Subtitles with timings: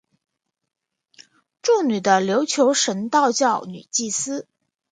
[1.61, 4.47] 祝女的琉球神道教女祭司。